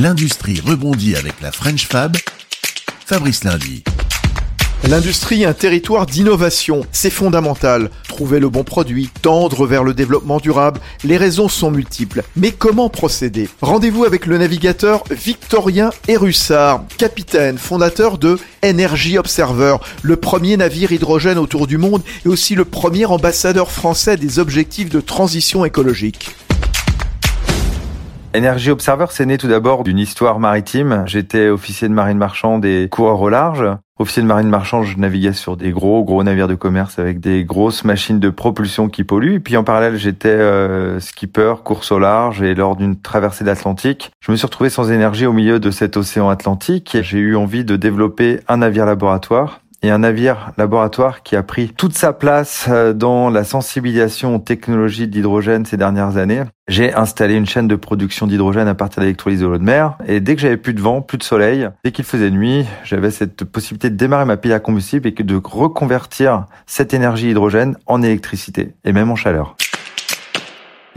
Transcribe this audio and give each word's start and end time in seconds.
L'industrie 0.00 0.60
rebondit 0.60 1.14
avec 1.14 1.40
la 1.40 1.52
French 1.52 1.86
Fab. 1.86 2.16
Fabrice 3.06 3.44
Lundi. 3.44 3.84
L'industrie 4.88 5.42
est 5.42 5.46
un 5.46 5.52
territoire 5.52 6.04
d'innovation, 6.04 6.84
c'est 6.90 7.10
fondamental. 7.10 7.90
Trouver 8.08 8.40
le 8.40 8.48
bon 8.48 8.64
produit, 8.64 9.08
tendre 9.22 9.66
vers 9.66 9.84
le 9.84 9.94
développement 9.94 10.38
durable, 10.38 10.80
les 11.04 11.16
raisons 11.16 11.48
sont 11.48 11.70
multiples. 11.70 12.24
Mais 12.34 12.50
comment 12.50 12.88
procéder? 12.88 13.48
Rendez-vous 13.62 14.04
avec 14.04 14.26
le 14.26 14.36
navigateur 14.36 15.04
Victorien 15.10 15.90
Erussard, 16.08 16.84
capitaine, 16.98 17.56
fondateur 17.56 18.18
de 18.18 18.38
Energy 18.64 19.16
Observer, 19.16 19.76
le 20.02 20.16
premier 20.16 20.56
navire 20.56 20.90
hydrogène 20.90 21.38
autour 21.38 21.68
du 21.68 21.78
monde 21.78 22.02
et 22.26 22.28
aussi 22.28 22.56
le 22.56 22.64
premier 22.64 23.06
ambassadeur 23.06 23.70
français 23.70 24.16
des 24.16 24.40
objectifs 24.40 24.90
de 24.90 25.00
transition 25.00 25.64
écologique. 25.64 26.34
Energy 28.36 28.72
Observer, 28.72 29.06
c'est 29.10 29.26
né 29.26 29.38
tout 29.38 29.46
d'abord 29.46 29.84
d'une 29.84 29.98
histoire 29.98 30.40
maritime. 30.40 31.04
J'étais 31.06 31.50
officier 31.50 31.88
de 31.88 31.94
marine 31.94 32.18
marchande 32.18 32.64
et 32.64 32.88
coureur 32.90 33.20
au 33.20 33.28
large. 33.28 33.64
Officier 33.96 34.22
de 34.22 34.26
marine 34.26 34.48
marchande, 34.48 34.86
je 34.86 34.98
naviguais 34.98 35.32
sur 35.32 35.56
des 35.56 35.70
gros, 35.70 36.02
gros 36.02 36.24
navires 36.24 36.48
de 36.48 36.56
commerce 36.56 36.98
avec 36.98 37.20
des 37.20 37.44
grosses 37.44 37.84
machines 37.84 38.18
de 38.18 38.30
propulsion 38.30 38.88
qui 38.88 39.04
polluent. 39.04 39.38
Puis 39.38 39.56
en 39.56 39.62
parallèle, 39.62 39.96
j'étais 39.98 40.30
euh, 40.30 40.98
skipper, 40.98 41.54
course 41.62 41.92
au 41.92 42.00
large 42.00 42.42
et 42.42 42.56
lors 42.56 42.74
d'une 42.74 43.00
traversée 43.00 43.44
d'Atlantique, 43.44 44.10
je 44.18 44.32
me 44.32 44.36
suis 44.36 44.46
retrouvé 44.46 44.68
sans 44.68 44.90
énergie 44.90 45.26
au 45.26 45.32
milieu 45.32 45.60
de 45.60 45.70
cet 45.70 45.96
océan 45.96 46.28
Atlantique. 46.28 46.96
J'ai 47.02 47.18
eu 47.18 47.36
envie 47.36 47.64
de 47.64 47.76
développer 47.76 48.40
un 48.48 48.56
navire 48.56 48.84
laboratoire 48.84 49.60
et 49.84 49.90
un 49.90 49.98
navire 49.98 50.52
laboratoire 50.56 51.22
qui 51.22 51.36
a 51.36 51.42
pris 51.42 51.68
toute 51.68 51.94
sa 51.94 52.14
place 52.14 52.66
euh, 52.70 52.94
dans 52.94 53.28
la 53.28 53.44
sensibilisation 53.44 54.36
aux 54.36 54.38
technologies 54.38 55.08
de 55.08 55.66
ces 55.66 55.76
dernières 55.76 56.16
années. 56.16 56.42
J'ai 56.68 56.94
installé 56.94 57.34
une 57.34 57.44
chaîne 57.44 57.68
de 57.68 57.76
production 57.76 58.26
d'hydrogène 58.26 58.66
à 58.66 58.74
partir 58.74 59.02
d'électrolyse 59.02 59.40
de 59.40 59.46
l'eau 59.46 59.58
de 59.58 59.62
mer 59.62 59.98
et 60.06 60.20
dès 60.20 60.36
que 60.36 60.40
j'avais 60.40 60.56
plus 60.56 60.72
de 60.72 60.80
vent, 60.80 61.02
plus 61.02 61.18
de 61.18 61.22
soleil, 61.22 61.68
dès 61.84 61.92
qu'il 61.92 62.06
faisait 62.06 62.30
nuit, 62.30 62.64
j'avais 62.84 63.10
cette 63.10 63.44
possibilité 63.44 63.90
de 63.90 63.96
démarrer 63.96 64.24
ma 64.24 64.38
pile 64.38 64.54
à 64.54 64.60
combustible 64.60 65.06
et 65.06 65.12
de 65.12 65.40
reconvertir 65.44 66.46
cette 66.64 66.94
énergie 66.94 67.30
hydrogène 67.30 67.76
en 67.86 68.02
électricité 68.02 68.72
et 68.84 68.92
même 68.92 69.10
en 69.10 69.16
chaleur. 69.16 69.54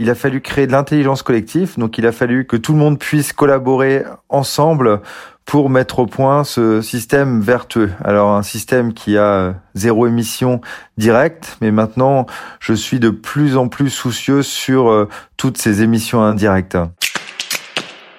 Il 0.00 0.10
a 0.10 0.14
fallu 0.14 0.40
créer 0.40 0.66
de 0.66 0.72
l'intelligence 0.72 1.22
collective, 1.22 1.78
donc 1.78 1.98
il 1.98 2.06
a 2.06 2.12
fallu 2.12 2.46
que 2.46 2.56
tout 2.56 2.72
le 2.72 2.78
monde 2.78 2.98
puisse 2.98 3.32
collaborer 3.32 4.04
ensemble 4.28 5.00
pour 5.44 5.70
mettre 5.70 6.00
au 6.00 6.06
point 6.06 6.44
ce 6.44 6.82
système 6.82 7.40
vertueux. 7.40 7.90
Alors 8.04 8.32
un 8.32 8.42
système 8.42 8.92
qui 8.92 9.16
a 9.16 9.54
zéro 9.74 10.06
émission 10.06 10.60
directe, 10.98 11.56
mais 11.62 11.70
maintenant 11.70 12.26
je 12.60 12.74
suis 12.74 13.00
de 13.00 13.08
plus 13.08 13.56
en 13.56 13.68
plus 13.68 13.88
soucieux 13.88 14.42
sur 14.42 14.90
euh, 14.90 15.08
toutes 15.38 15.56
ces 15.56 15.82
émissions 15.82 16.22
indirectes. 16.22 16.76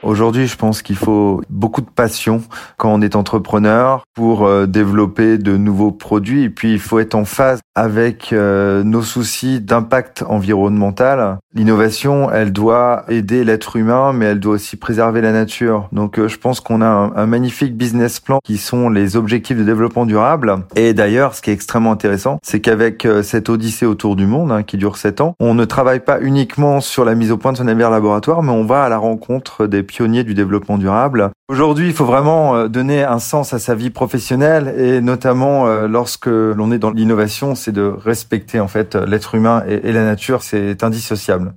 Aujourd'hui, 0.02 0.48
je 0.48 0.56
pense 0.56 0.82
qu'il 0.82 0.96
faut 0.96 1.42
beaucoup 1.50 1.82
de 1.82 1.90
passion 1.90 2.42
quand 2.78 2.94
on 2.94 3.02
est 3.02 3.18
entrepreneur 3.18 4.04
pour 4.14 4.46
euh, 4.46 4.66
développer 4.66 5.38
de 5.38 5.58
nouveaux 5.58 5.92
produits. 5.92 6.44
Et 6.44 6.50
puis, 6.50 6.72
il 6.72 6.80
faut 6.80 7.00
être 7.00 7.16
en 7.16 7.26
phase 7.26 7.60
avec 7.76 8.32
euh, 8.32 8.84
nos 8.84 9.02
soucis 9.02 9.60
d'impact 9.60 10.24
environnemental. 10.28 11.38
L'innovation, 11.54 12.32
elle 12.32 12.54
doit 12.54 13.04
aider 13.10 13.44
l'être 13.44 13.76
humain, 13.76 14.14
mais 14.14 14.26
elle 14.26 14.40
doit 14.40 14.54
aussi 14.54 14.78
préserver 14.78 15.20
la 15.20 15.34
nature. 15.34 15.90
Donc, 15.92 16.18
euh, 16.18 16.30
je 16.30 16.38
pense 16.38 16.62
qu'on 16.62 16.82
a 16.82 16.86
un, 16.88 17.26
magnifique 17.26 17.76
business 17.76 18.22
plan 18.22 18.40
qui 18.44 18.58
sont 18.58 18.90
les 18.90 19.18
objectifs 19.18 19.58
de 19.58 19.64
développement 19.64 20.06
durable. 20.06 20.64
Et 20.78 20.94
d'ailleurs, 20.94 21.36
ce 21.36 21.42
qui 21.42 21.50
est 21.50 21.54
extrêmement 21.54 21.92
intéressant, 21.92 22.40
c'est 22.42 22.62
qu'avec 22.62 23.08
cette 23.22 23.50
odyssée 23.50 23.86
autour 23.86 24.16
du 24.16 24.26
monde, 24.26 24.52
hein, 24.52 24.64
qui 24.64 24.78
dure 24.78 24.98
sept 24.98 25.22
ans, 25.22 25.36
on 25.40 25.54
ne 25.54 25.66
travaille 25.66 26.00
pas 26.00 26.22
uniquement 26.22 26.80
sur 26.82 27.06
la 27.06 27.16
mise 27.16 27.32
au 27.32 27.38
point 27.38 27.52
de 27.52 27.58
son 27.58 27.66
navire 27.66 27.90
laboratoire, 27.92 28.42
mais 28.42 28.52
on 28.52 28.66
va 28.66 28.84
à 28.84 28.90
la 28.90 28.98
rencontre 28.98 29.68
des 29.68 29.84
pionnier 29.90 30.24
du 30.24 30.34
développement 30.34 30.78
durable. 30.78 31.32
Aujourd'hui, 31.50 31.88
il 31.88 31.94
faut 31.94 32.06
vraiment 32.06 32.56
euh, 32.56 32.68
donner 32.68 33.04
un 33.04 33.20
sens 33.20 33.54
à 33.54 33.60
sa 33.60 33.76
vie 33.76 33.90
professionnelle 33.90 34.74
et 34.78 35.02
notamment 35.02 35.68
euh, 35.68 35.88
lorsque 35.88 36.28
l'on 36.28 36.72
est 36.72 36.80
dans 36.80 36.92
l'innovation, 36.92 37.56
c'est 37.56 37.72
de 37.72 37.84
respecter 37.84 38.60
en 38.60 38.68
fait 38.68 38.96
l'être 38.96 39.36
humain 39.36 39.64
et 39.68 39.92
la 39.92 40.04
nature, 40.04 40.44
c'est 40.44 40.84
indissociable. 40.84 41.54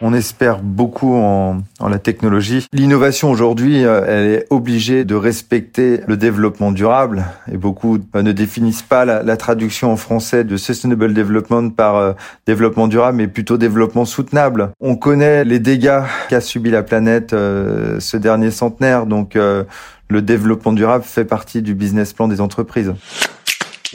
On 0.00 0.12
espère 0.12 0.58
beaucoup 0.58 1.14
en, 1.14 1.62
la 1.80 1.98
technologie. 1.98 2.66
L'innovation 2.72 3.30
aujourd'hui, 3.30 3.84
euh, 3.84 4.04
elle 4.06 4.26
est 4.26 4.46
obligée 4.50 5.04
de 5.04 5.14
respecter 5.14 6.00
le 6.06 6.16
développement 6.16 6.72
durable 6.72 7.24
et 7.50 7.56
beaucoup 7.56 7.98
euh, 8.14 8.22
ne 8.22 8.32
définissent 8.32 8.82
pas 8.82 9.04
la, 9.04 9.36
traduction 9.36 9.92
en 9.92 9.96
français 9.96 10.42
de 10.44 10.56
sustainable 10.56 11.14
development 11.14 11.70
par 11.70 11.96
euh, 11.96 12.12
développement 12.46 12.88
durable, 12.88 13.18
mais 13.18 13.28
plutôt 13.28 13.56
développement 13.56 14.04
soutenable. 14.04 14.70
On 14.80 14.96
connaît 14.96 15.44
les 15.44 15.60
dégâts 15.60 16.02
qu'a 16.28 16.40
subi 16.40 16.70
la 16.70 16.82
planète 16.82 17.30
ce 17.30 18.16
dernier 18.16 18.50
centenaire, 18.50 19.06
donc 19.06 19.34
le 19.34 20.22
développement 20.22 20.72
durable 20.72 21.04
fait 21.04 21.24
partie 21.24 21.62
du 21.62 21.74
business 21.74 22.12
plan 22.12 22.28
des 22.28 22.40
entreprises. 22.40 22.92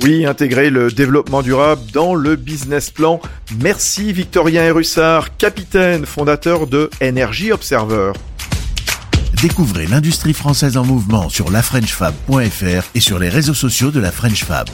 Oui, 0.04 0.26
intégrer 0.26 0.70
le 0.70 0.92
développement 0.92 1.42
durable 1.42 1.82
dans 1.94 2.16
le 2.16 2.36
business 2.36 2.90
plan. 2.90 3.20
Merci 3.62 4.14
Victorien 4.14 4.64
Erussard, 4.64 5.36
capitaine, 5.38 6.06
fondateur 6.06 6.68
de 6.68 6.90
Energy 7.02 7.52
Observer. 7.52 8.14
Découvrez 9.42 9.88
l'industrie 9.88 10.34
française 10.34 10.78
en 10.78 10.86
mouvement 10.86 11.30
sur 11.30 11.52
lafrenchfab.fr 11.52 12.90
et 12.96 13.00
sur 13.00 13.20
les 13.20 13.30
réseaux 13.30 13.54
sociaux 13.54 13.92
de 13.92 14.00
la 14.00 14.12
French 14.12 14.44
Fab. 14.46 14.70